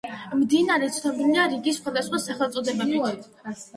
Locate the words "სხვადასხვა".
1.81-2.23